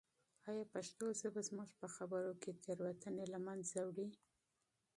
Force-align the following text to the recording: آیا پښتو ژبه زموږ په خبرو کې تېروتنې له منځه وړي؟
آیا 0.49 0.65
پښتو 0.73 1.05
ژبه 1.19 1.41
زموږ 1.49 1.69
په 1.79 1.87
خبرو 1.95 2.31
کې 2.41 2.51
تېروتنې 2.63 3.25
له 3.33 3.39
منځه 3.47 3.79
وړي؟ 3.87 4.07